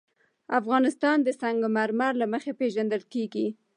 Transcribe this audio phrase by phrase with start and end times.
[0.59, 3.47] افغانستان د سنگ مرمر له مخې پېژندل کېږي.